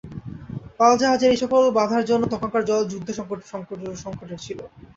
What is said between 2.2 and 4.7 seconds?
তখনকার জল-যুদ্ধ সঙ্কটের ছিল।